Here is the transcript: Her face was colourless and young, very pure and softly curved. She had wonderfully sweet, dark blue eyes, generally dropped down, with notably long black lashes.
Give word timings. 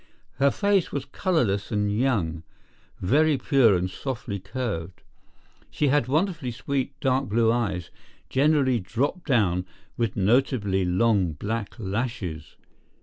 Her 0.39 0.49
face 0.49 0.91
was 0.91 1.05
colourless 1.05 1.71
and 1.71 1.95
young, 1.95 2.41
very 3.01 3.37
pure 3.37 3.75
and 3.75 3.87
softly 3.87 4.39
curved. 4.39 5.03
She 5.69 5.89
had 5.89 6.07
wonderfully 6.07 6.49
sweet, 6.49 6.99
dark 6.99 7.29
blue 7.29 7.51
eyes, 7.51 7.91
generally 8.27 8.79
dropped 8.79 9.27
down, 9.27 9.63
with 9.97 10.15
notably 10.15 10.85
long 10.85 11.33
black 11.33 11.75
lashes. 11.77 12.55